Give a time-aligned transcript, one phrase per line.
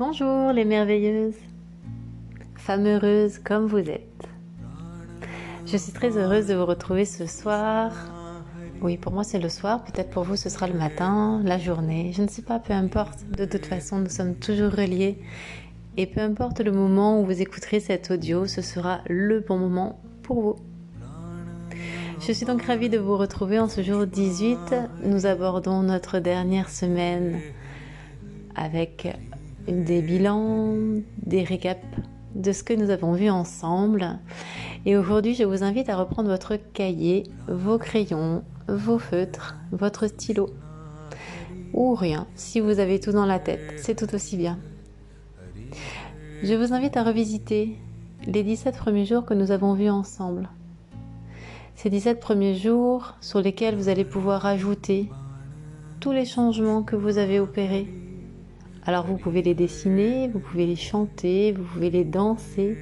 [0.00, 1.36] Bonjour les merveilleuses,
[2.56, 4.28] femmes heureuses comme vous êtes.
[5.66, 7.92] Je suis très heureuse de vous retrouver ce soir.
[8.80, 12.12] Oui, pour moi c'est le soir, peut-être pour vous ce sera le matin, la journée,
[12.14, 13.26] je ne sais pas, peu importe.
[13.36, 15.18] De toute façon, nous sommes toujours reliés.
[15.98, 20.00] Et peu importe le moment où vous écouterez cet audio, ce sera le bon moment
[20.22, 20.56] pour vous.
[22.26, 24.74] Je suis donc ravie de vous retrouver en ce jour 18.
[25.04, 27.38] Nous abordons notre dernière semaine
[28.56, 29.06] avec
[29.66, 30.74] des bilans,
[31.22, 31.84] des récaps
[32.34, 34.18] de ce que nous avons vu ensemble.
[34.86, 40.50] Et aujourd'hui, je vous invite à reprendre votre cahier, vos crayons, vos feutres, votre stylo.
[41.72, 44.58] Ou rien, si vous avez tout dans la tête, c'est tout aussi bien.
[46.42, 47.76] Je vous invite à revisiter
[48.26, 50.48] les 17 premiers jours que nous avons vus ensemble.
[51.74, 55.10] Ces 17 premiers jours sur lesquels vous allez pouvoir ajouter
[56.00, 57.88] tous les changements que vous avez opérés
[58.90, 62.76] alors vous pouvez les dessiner, vous pouvez les chanter, vous pouvez les danser.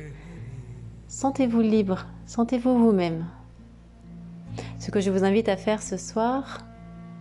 [1.06, 3.27] Sentez-vous libre, sentez-vous vous-même.
[4.78, 6.61] Ce que je vous invite à faire ce soir,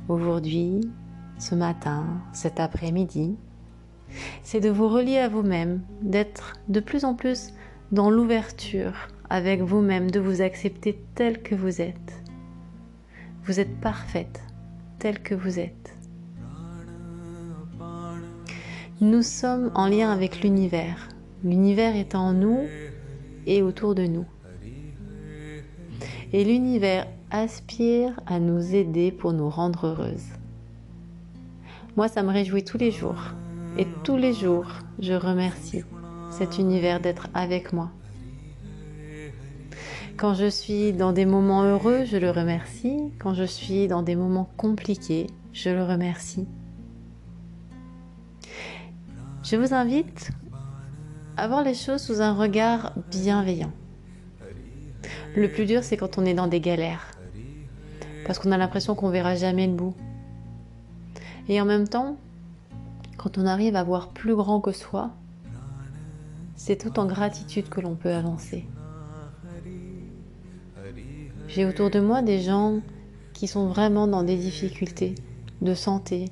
[0.08, 0.90] aujourd'hui,
[1.38, 3.36] ce matin, cet après-midi,
[4.42, 7.54] c'est de vous relier à vous-même, d'être de plus en plus
[7.92, 12.24] dans l'ouverture avec vous-même, de vous accepter tel que vous êtes.
[13.44, 14.42] Vous êtes parfaite,
[14.98, 15.97] telle que vous êtes.
[19.00, 21.10] Nous sommes en lien avec l'univers.
[21.44, 22.66] L'univers est en nous
[23.46, 24.26] et autour de nous.
[26.34, 30.26] Et l'univers aspire à nous aider pour nous rendre heureuses.
[31.96, 33.22] Moi, ça me réjouit tous les jours.
[33.78, 34.66] Et tous les jours,
[34.98, 35.84] je remercie
[36.32, 37.92] cet univers d'être avec moi.
[40.18, 43.12] Quand je suis dans des moments heureux, je le remercie.
[43.20, 46.48] Quand je suis dans des moments compliqués, je le remercie.
[49.50, 50.32] Je vous invite
[51.38, 53.72] à voir les choses sous un regard bienveillant.
[55.38, 57.12] Le plus dur, c'est quand on est dans des galères,
[58.26, 59.96] parce qu'on a l'impression qu'on verra jamais le bout.
[61.48, 62.18] Et en même temps,
[63.16, 65.12] quand on arrive à voir plus grand que soi,
[66.58, 68.66] c'est tout en gratitude que l'on peut avancer.
[71.48, 72.82] J'ai autour de moi des gens
[73.32, 75.16] qui sont vraiment dans des difficultés
[75.62, 76.32] de santé,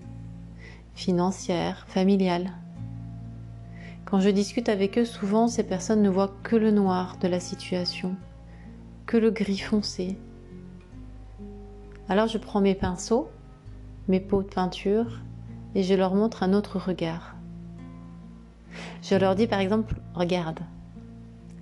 [0.95, 2.51] financière, familiale.
[4.05, 7.39] Quand je discute avec eux, souvent ces personnes ne voient que le noir de la
[7.39, 8.15] situation,
[9.07, 10.15] que le gris foncé.
[12.07, 13.29] Alors je prends mes pinceaux,
[14.07, 15.21] mes pots de peinture,
[15.73, 17.35] et je leur montre un autre regard.
[19.01, 20.59] Je leur dis par exemple, regarde,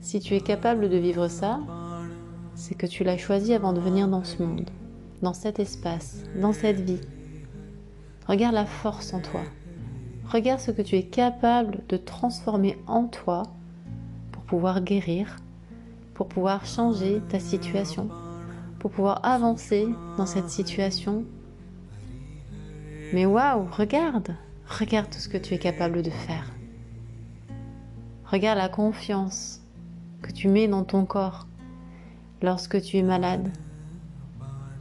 [0.02, 1.62] si tu es capable de vivre ça,
[2.56, 4.70] c'est que tu l'as choisi avant de venir dans ce monde,
[5.22, 7.02] dans cet espace, dans cette vie.
[8.28, 9.42] Regarde la force en toi.
[10.34, 13.44] Regarde ce que tu es capable de transformer en toi
[14.32, 15.36] pour pouvoir guérir,
[16.16, 18.10] pour pouvoir changer ta situation,
[18.80, 21.24] pour pouvoir avancer dans cette situation.
[23.14, 24.36] Mais waouh, regarde,
[24.68, 26.52] regarde tout ce que tu es capable de faire.
[28.26, 29.62] Regarde la confiance
[30.24, 31.46] que tu mets dans ton corps
[32.42, 33.52] lorsque tu es malade.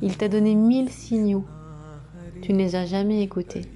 [0.01, 1.45] Il t'a donné mille signaux.
[2.41, 3.67] Tu ne les as jamais écoutés.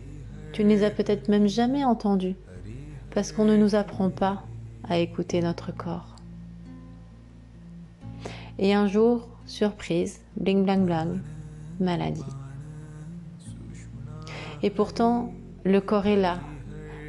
[0.53, 2.37] Tu ne les as peut-être même jamais entendus
[3.11, 4.43] parce qu'on ne nous apprend pas
[4.89, 6.17] à écouter notre corps.
[8.59, 11.21] Et un jour, surprise, bling blang blang,
[11.81, 12.23] maladie.
[14.63, 15.33] Et pourtant,
[15.65, 16.39] le corps est là,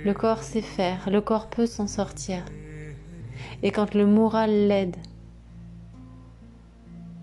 [0.03, 2.43] le corps sait faire, le corps peut s'en sortir.
[3.63, 4.97] Et quand le moral l'aide,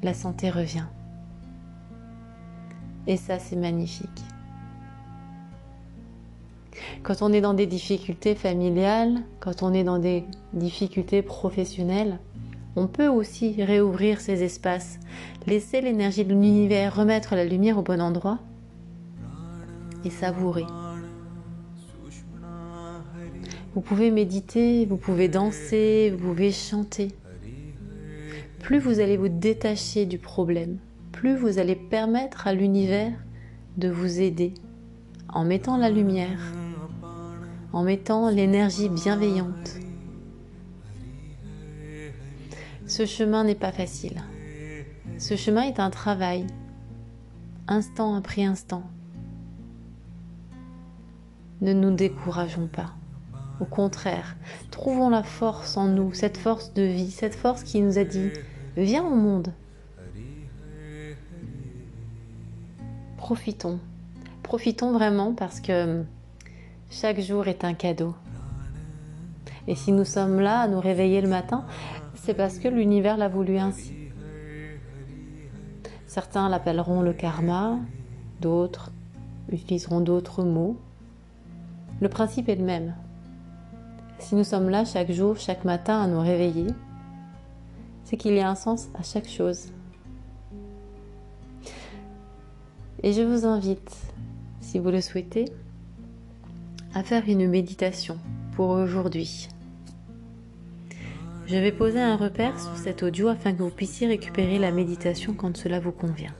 [0.03, 0.87] la santé revient.
[3.07, 4.23] Et ça, c'est magnifique.
[7.03, 12.19] Quand on est dans des difficultés familiales, quand on est dans des difficultés professionnelles,
[12.77, 14.99] on peut aussi réouvrir ces espaces,
[15.47, 18.39] laisser l'énergie de l'univers remettre la lumière au bon endroit
[20.05, 20.67] et savourer.
[23.75, 27.09] Vous pouvez méditer, vous pouvez danser, vous pouvez chanter.
[28.61, 30.79] Plus vous allez vous détacher du problème,
[31.13, 33.13] plus vous allez permettre à l'univers
[33.77, 34.55] de vous aider
[35.29, 36.39] en mettant la lumière,
[37.75, 39.79] en mettant l'énergie bienveillante.
[42.87, 44.23] Ce chemin n'est pas facile.
[45.19, 46.47] Ce chemin est un travail,
[47.67, 48.85] instant après instant.
[51.63, 52.93] Ne nous décourageons pas.
[53.61, 54.37] Au contraire,
[54.71, 58.31] trouvons la force en nous, cette force de vie, cette force qui nous a dit,
[58.77, 59.53] viens au monde.
[63.17, 63.81] Profitons.
[64.45, 66.05] Profitons vraiment parce que
[66.95, 68.15] chaque jour est un cadeau.
[69.67, 71.65] Et si nous sommes là à nous réveiller le matin,
[72.15, 73.93] c'est parce que l'univers l'a voulu ainsi.
[76.07, 77.81] Certains l'appelleront le karma,
[78.41, 78.93] d'autres
[79.51, 80.77] utiliseront d'autres mots.
[82.01, 82.95] Le principe est le même.
[84.21, 86.69] Si nous sommes là chaque jour, chaque matin à nous réveiller,
[88.05, 89.73] c'est qu'il y a un sens à chaque chose.
[93.03, 93.97] Et je vous invite,
[94.61, 95.47] si vous le souhaitez,
[96.95, 98.19] à faire une méditation
[98.55, 99.49] pour aujourd'hui.
[101.47, 105.35] Je vais poser un repère sur cet audio afin que vous puissiez récupérer la méditation
[105.35, 106.35] quand cela vous convient.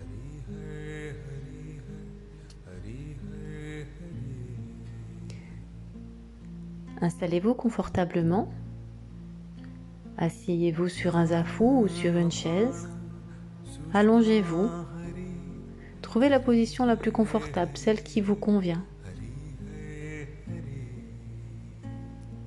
[7.01, 8.49] Installez-vous confortablement.
[10.17, 12.89] Asseyez-vous sur un zafou ou sur une chaise.
[13.93, 14.71] Allongez-vous.
[16.01, 18.85] Trouvez la position la plus confortable, celle qui vous convient.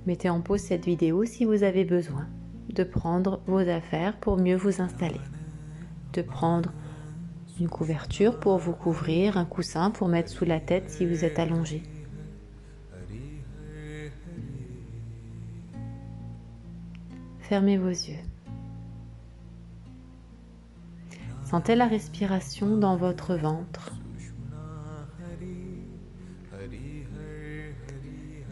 [0.07, 2.29] Mettez en pause cette vidéo si vous avez besoin
[2.69, 5.19] de prendre vos affaires pour mieux vous installer,
[6.13, 6.71] de prendre
[7.59, 11.39] une couverture pour vous couvrir, un coussin pour mettre sous la tête si vous êtes
[11.39, 11.83] allongé.
[17.39, 18.23] Fermez vos yeux.
[21.43, 23.96] Sentez la respiration dans votre ventre.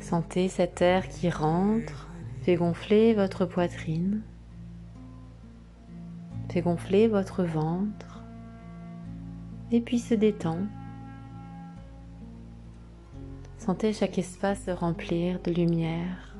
[0.05, 2.07] Sentez cet air qui rentre,
[2.43, 4.21] fait gonfler votre poitrine,
[6.47, 8.21] fait gonfler votre ventre
[9.71, 10.59] et puis se détend.
[13.57, 16.35] Sentez chaque espace se remplir de lumière.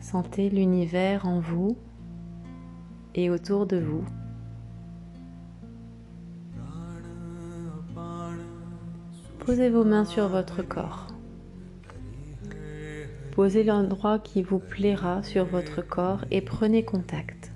[0.00, 1.78] Sentez l'univers en vous
[3.14, 4.04] et autour de vous.
[9.46, 11.06] Posez vos mains sur votre corps.
[13.30, 17.52] Posez l'endroit qui vous plaira sur votre corps et prenez contact.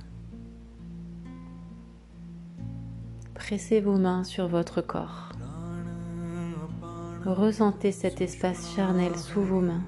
[3.34, 5.31] Pressez vos mains sur votre corps.
[7.26, 9.82] Ressentez cet espace charnel sous vos mains.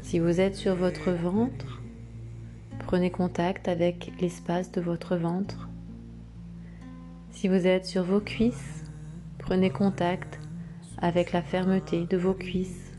[0.00, 1.82] Si vous êtes sur votre ventre,
[2.86, 5.69] prenez contact avec l'espace de votre ventre.
[7.40, 8.84] Si vous êtes sur vos cuisses,
[9.38, 10.38] prenez contact
[10.98, 12.92] avec la fermeté de vos cuisses.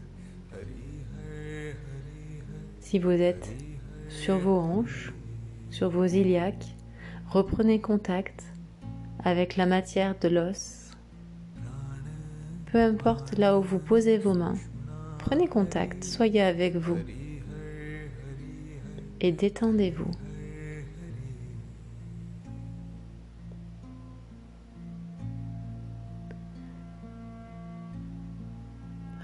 [2.80, 3.54] Si vous êtes
[4.10, 5.14] sur vos hanches,
[5.70, 6.76] sur vos iliaques,
[7.30, 8.44] reprenez contact
[9.24, 10.90] avec la matière de l'os.
[12.72, 14.58] Peu importe là où vous posez vos mains,
[15.20, 16.98] Prenez contact, soyez avec vous
[19.20, 20.10] et détendez-vous.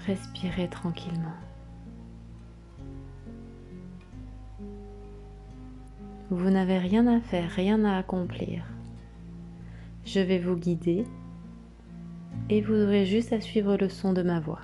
[0.08, 1.34] Respirez tranquillement.
[6.30, 8.64] Vous n'avez rien à faire, rien à accomplir.
[10.06, 11.04] Je vais vous guider
[12.48, 14.62] et vous aurez juste à suivre le son de ma voix.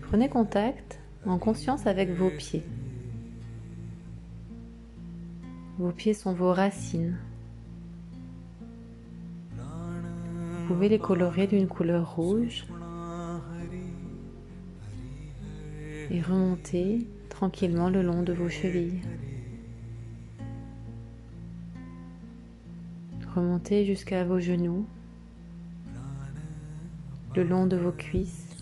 [0.00, 2.64] Prenez contact en conscience avec vos pieds.
[5.76, 7.18] Vos pieds sont vos racines.
[10.66, 12.66] Pouvez les colorer d'une couleur rouge
[16.10, 19.00] et remonter tranquillement le long de vos chevilles.
[23.34, 24.86] Remontez jusqu'à vos genoux,
[27.36, 28.56] le long de vos cuisses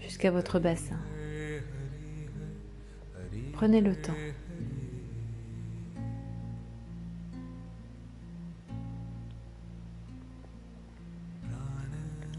[0.00, 0.98] jusqu'à votre bassin.
[3.52, 4.14] Prenez le temps.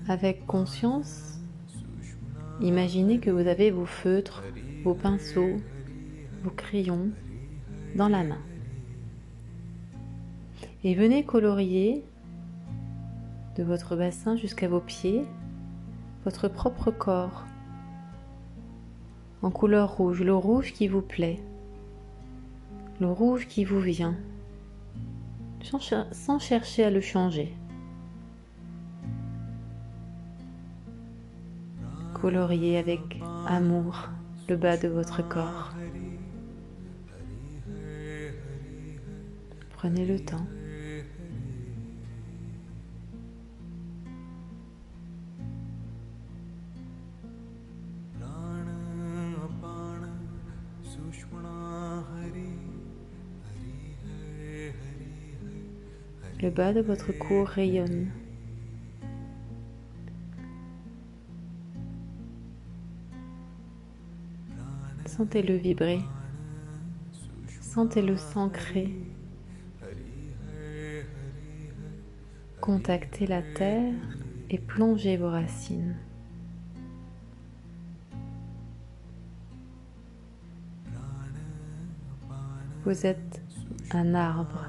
[0.07, 1.39] Avec conscience,
[2.61, 4.43] imaginez que vous avez vos feutres,
[4.83, 5.57] vos pinceaux,
[6.43, 7.09] vos crayons
[7.95, 8.41] dans la main.
[10.83, 12.03] Et venez colorier
[13.57, 15.25] de votre bassin jusqu'à vos pieds
[16.27, 17.45] votre propre corps
[19.41, 21.39] en couleur rouge, le rouge qui vous plaît,
[22.99, 24.17] le rouge qui vous vient,
[26.11, 27.53] sans chercher à le changer.
[32.21, 34.09] Coloriez avec amour
[34.49, 35.73] le bas de votre corps.
[39.73, 40.47] Prenez le temps.
[56.41, 58.09] Le bas de votre cou rayonne.
[65.17, 66.01] Sentez-le vibrer.
[67.59, 68.93] Sentez-le s'ancrer.
[72.61, 73.95] Contactez la terre
[74.51, 75.95] et plongez vos racines.
[82.85, 83.41] Vous êtes
[83.89, 84.67] un arbre.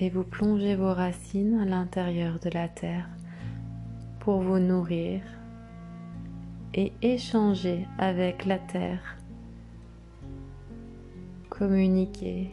[0.00, 3.06] Et vous plongez vos racines à l'intérieur de la terre
[4.20, 5.22] pour vous nourrir
[6.74, 9.16] et échanger avec la terre,
[11.48, 12.50] communiquer,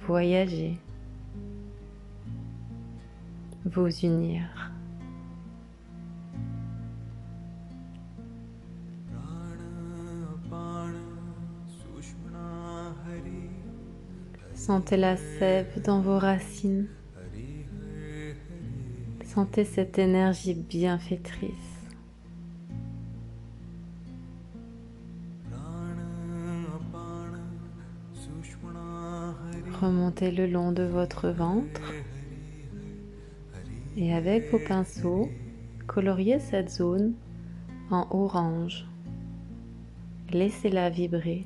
[0.00, 0.78] voyager,
[3.64, 4.42] vous unir.
[14.54, 16.88] Sentez la sève dans vos racines.
[19.36, 21.50] Sentez cette énergie bienfaitrice.
[29.78, 31.92] Remontez le long de votre ventre
[33.98, 35.28] et avec vos pinceaux,
[35.86, 37.12] coloriez cette zone
[37.90, 38.86] en orange.
[40.30, 41.44] Laissez-la vibrer.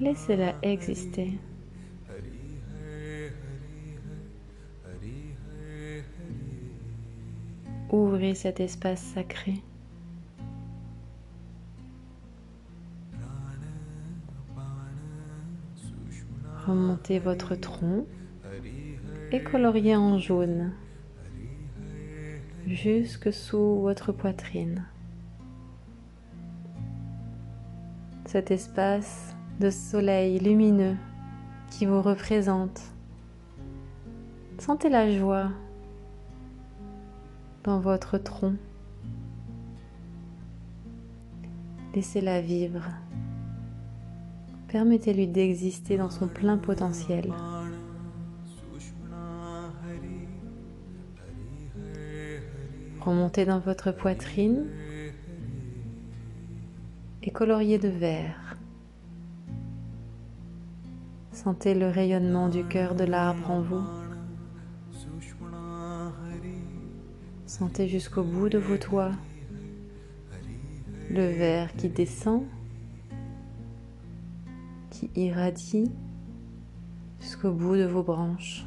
[0.00, 1.38] Laissez-la exister.
[7.92, 9.62] Ouvrez cet espace sacré.
[16.66, 18.06] Remontez votre tronc
[19.30, 20.72] et coloriez en jaune
[22.66, 24.86] jusque sous votre poitrine.
[28.24, 30.96] Cet espace de soleil lumineux
[31.70, 32.80] qui vous représente.
[34.58, 35.50] Sentez la joie
[37.64, 38.54] dans votre tronc.
[41.94, 42.88] Laissez-la vivre.
[44.68, 47.32] Permettez-lui d'exister dans son plein potentiel.
[53.00, 54.66] Remontez dans votre poitrine
[57.22, 58.56] et coloriez de vert.
[61.32, 64.01] Sentez le rayonnement du cœur de l'arbre en vous.
[67.52, 69.12] Sentez jusqu'au bout de vos toits
[71.10, 72.44] le verre qui descend,
[74.88, 75.92] qui irradie
[77.20, 78.64] jusqu'au bout de vos branches.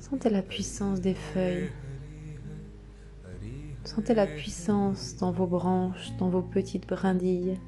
[0.00, 1.70] Sentez la puissance des feuilles.
[3.84, 7.60] Sentez la puissance dans vos branches, dans vos petites brindilles.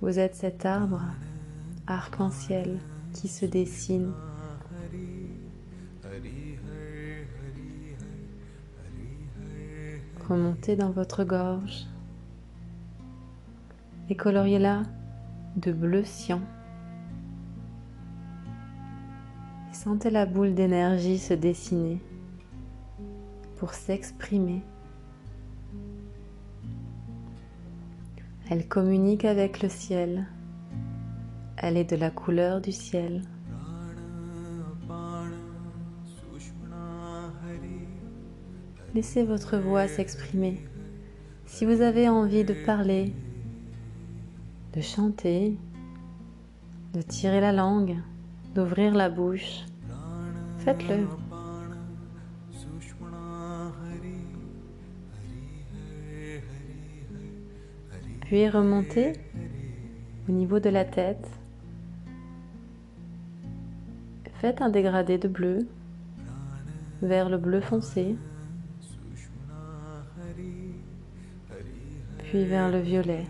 [0.00, 1.04] Vous êtes cet arbre
[1.86, 2.80] arc-en-ciel
[3.12, 4.12] qui se dessine.
[10.28, 11.86] Remontez dans votre gorge
[14.08, 14.82] et coloriez-la
[15.56, 16.40] de bleu cyan.
[19.72, 22.00] Sentez la boule d'énergie se dessiner
[23.56, 24.62] pour s'exprimer
[28.52, 30.26] Elle communique avec le ciel.
[31.62, 33.20] Elle est de la couleur du ciel.
[38.94, 40.66] Laissez votre voix s'exprimer.
[41.44, 43.12] Si vous avez envie de parler,
[44.72, 45.58] de chanter,
[46.94, 47.98] de tirer la langue,
[48.54, 49.66] d'ouvrir la bouche,
[50.60, 51.06] faites-le.
[58.22, 59.12] Puis remontez
[60.26, 61.39] au niveau de la tête.
[64.40, 65.68] Faites un dégradé de bleu
[67.02, 68.16] vers le bleu foncé,
[72.20, 73.26] puis vers le violet.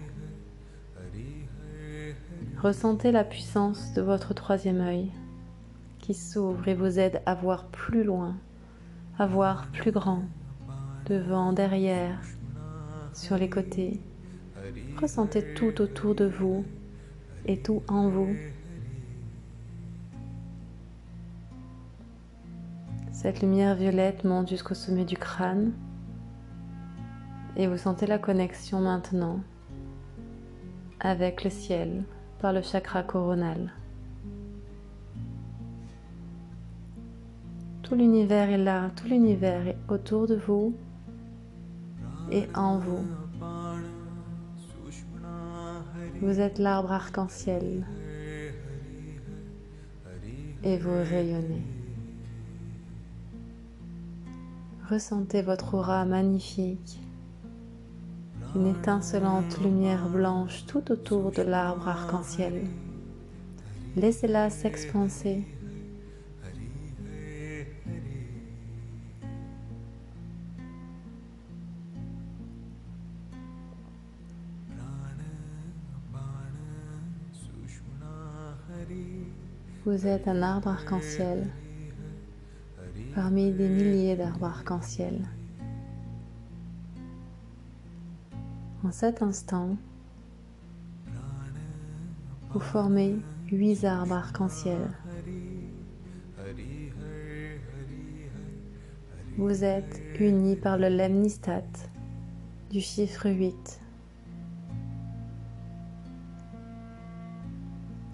[2.62, 5.10] Ressentez la puissance de votre troisième œil
[5.98, 8.36] qui s'ouvre et vous aide à voir plus loin,
[9.18, 10.22] à voir plus grand,
[11.06, 12.20] devant, derrière,
[13.14, 14.00] sur les côtés.
[15.00, 16.64] Ressentez tout autour de vous
[17.46, 18.36] et tout en vous.
[23.22, 25.72] Cette lumière violette monte jusqu'au sommet du crâne
[27.54, 29.40] et vous sentez la connexion maintenant
[31.00, 32.04] avec le ciel
[32.38, 33.74] par le chakra coronal.
[37.82, 40.74] Tout l'univers est là, tout l'univers est autour de vous
[42.32, 43.04] et en vous.
[46.22, 47.84] Vous êtes l'arbre arc-en-ciel
[50.64, 51.79] et vous rayonnez.
[54.90, 56.98] Ressentez votre aura magnifique,
[58.56, 62.64] une étincelante lumière blanche tout autour de l'arbre arc-en-ciel.
[63.94, 65.44] Laissez-la s'expanser.
[79.84, 81.46] Vous êtes un arbre arc-en-ciel
[83.14, 85.20] parmi des milliers d'arbres arc-en-ciel.
[88.84, 89.76] En cet instant,
[92.52, 93.16] vous formez
[93.50, 94.90] huit arbres arc-en-ciel.
[99.36, 101.62] Vous êtes unis par le lemnistat
[102.70, 103.80] du chiffre 8.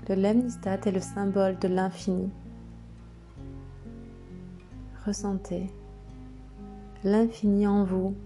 [0.08, 2.30] Le lemnistat est le symbole de l'infini.
[5.06, 5.70] Ressentez
[7.04, 8.16] l'infini en vous,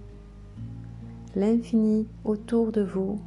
[1.36, 3.20] l'infini autour de vous,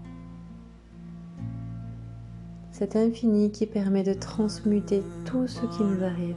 [2.72, 6.36] cet infini qui permet de transmuter tout ce qui nous arrive.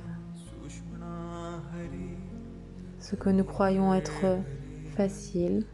[3.01, 4.27] Ce que nous croyons être
[4.95, 5.65] facile,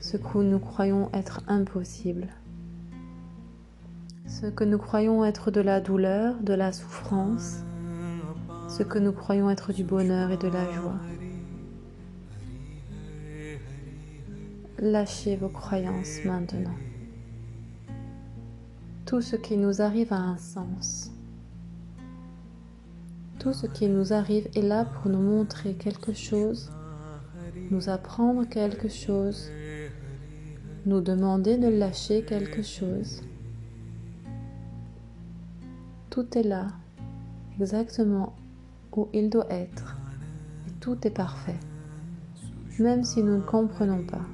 [0.00, 2.28] ce que nous croyons être impossible.
[4.26, 7.64] Ce que nous croyons être de la douleur, de la souffrance,
[8.76, 10.98] ce que nous croyons être du bonheur et de la joie.
[14.80, 16.74] Lâchez vos croyances maintenant.
[19.06, 21.12] Tout ce qui nous arrive a un sens.
[23.38, 26.72] Tout ce qui nous arrive est là pour nous montrer quelque chose,
[27.70, 29.50] nous apprendre quelque chose,
[30.84, 33.22] nous demander de lâcher quelque chose.
[36.10, 36.66] Tout est là,
[37.60, 38.34] exactement
[38.96, 39.96] où il doit être.
[40.80, 41.58] Tout est parfait,
[42.78, 44.26] même si nous ne comprenons pas.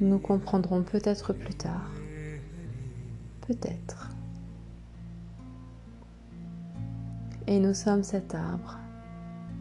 [0.00, 1.90] Nous comprendrons peut-être plus tard.
[3.46, 4.10] Peut-être.
[7.46, 8.78] Et nous sommes cet arbre,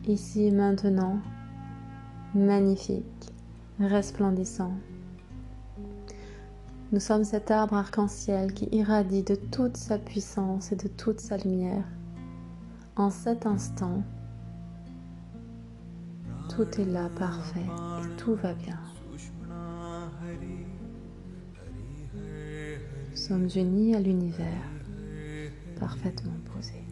[0.07, 1.19] ici et maintenant,
[2.33, 3.33] magnifique,
[3.79, 4.73] resplendissant.
[6.93, 11.37] Nous sommes cet arbre arc-en-ciel qui irradie de toute sa puissance et de toute sa
[11.37, 11.83] lumière.
[12.95, 14.03] En cet instant,
[16.49, 18.79] tout est là parfait et tout va bien.
[23.09, 24.69] Nous sommes unis à l'univers,
[25.79, 26.83] parfaitement posés.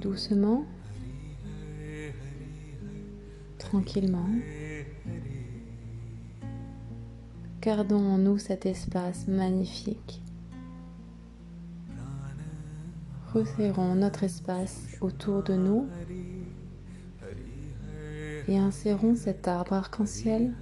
[0.00, 0.64] doucement,
[3.58, 4.28] tranquillement.
[7.66, 10.22] Gardons en nous cet espace magnifique.
[13.34, 15.88] Resserrons notre espace autour de nous
[18.46, 20.54] et insérons cet arbre arc-en-ciel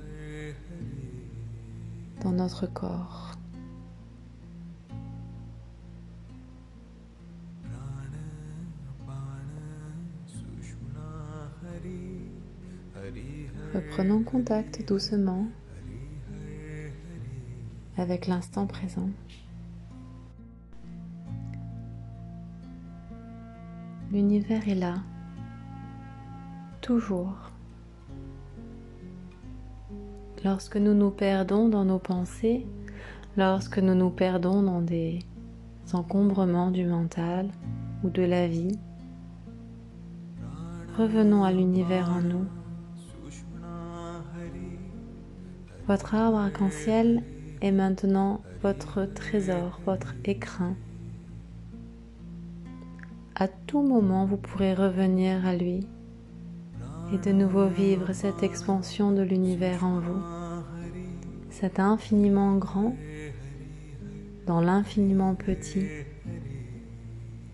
[2.23, 3.33] dans notre corps.
[13.75, 15.47] Reprenons contact doucement
[18.05, 19.09] avec l'instant présent.
[24.13, 24.97] L'univers est là,
[26.83, 27.35] toujours.
[30.45, 32.67] Lorsque nous nous perdons dans nos pensées,
[33.39, 35.21] lorsque nous nous perdons dans des
[35.95, 37.49] encombrements du mental
[38.03, 38.79] ou de la vie,
[40.99, 42.45] revenons à l'univers en nous.
[45.87, 47.23] Votre arbre arc-en-ciel
[47.65, 50.77] est maintenant votre trésor, votre écrin.
[53.35, 55.87] À tout moment, vous pourrez revenir à lui
[57.15, 60.23] et de nouveau vivre cette expansion de l'univers en vous.
[61.49, 62.95] Cet infiniment grand
[64.47, 65.87] dans l'infiniment petit.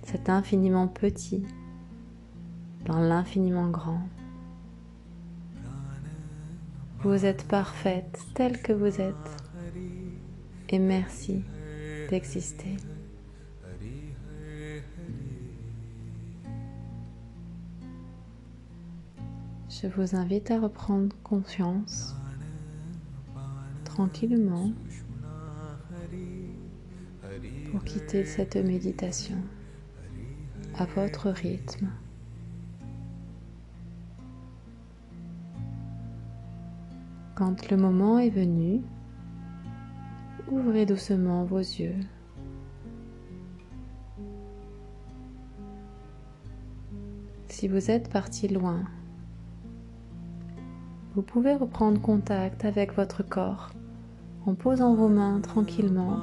[0.03, 1.45] Cet infiniment petit
[2.85, 4.01] dans l'infiniment grand.
[6.99, 9.40] Vous êtes parfaite telle que vous êtes.
[10.73, 11.43] Et merci
[12.11, 12.77] d'exister.
[19.69, 22.15] Je vous invite à reprendre confiance
[23.85, 24.71] tranquillement
[27.73, 29.39] pour quitter cette méditation
[30.79, 31.89] à votre rythme.
[37.35, 38.83] Quand le moment est venu,
[40.51, 41.95] ouvrez doucement vos yeux.
[47.49, 48.85] Si vous êtes parti loin,
[51.15, 53.71] vous pouvez reprendre contact avec votre corps
[54.47, 56.19] en posant vos mains tranquillement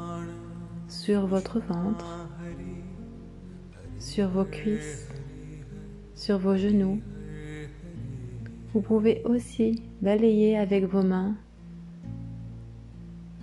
[0.88, 2.28] sur votre ventre,
[4.00, 5.08] sur vos cuisses,
[6.16, 7.00] sur vos genoux.
[8.74, 11.36] Vous pouvez aussi balayer avec vos mains,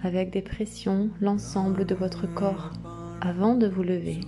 [0.05, 2.71] avec des pressions, l'ensemble de votre corps
[3.21, 4.21] avant de vous lever.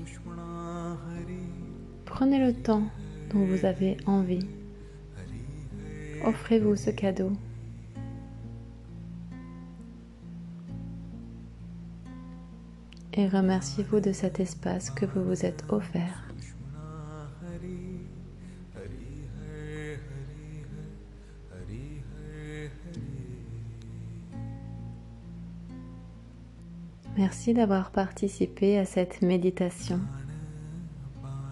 [2.07, 2.85] Prenez le temps
[3.33, 4.47] dont vous avez envie.
[6.25, 7.33] Offrez-vous ce cadeau.
[13.13, 16.26] Et remerciez-vous de cet espace que vous vous êtes offert.
[27.17, 30.01] Merci d'avoir participé à cette méditation.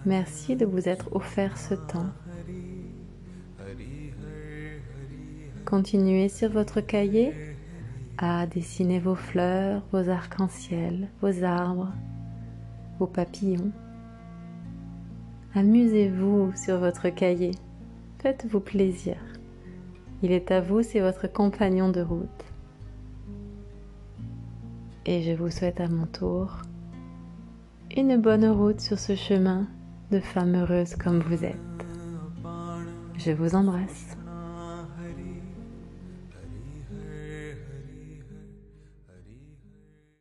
[0.04, 2.10] Merci de vous être offert ce temps.
[5.64, 7.32] Continuez sur votre cahier
[8.18, 11.92] à dessiner vos fleurs, vos arcs-en-ciel, vos arbres,
[12.98, 13.72] vos papillons.
[15.54, 17.52] Amusez-vous sur votre cahier.
[18.18, 19.16] Faites-vous plaisir.
[20.22, 22.53] Il est à vous, c'est votre compagnon de route.
[25.06, 26.62] Et je vous souhaite à mon tour
[27.94, 29.66] une bonne route sur ce chemin
[30.10, 31.56] de femme heureuse comme vous êtes.
[33.18, 34.16] Je vous embrasse.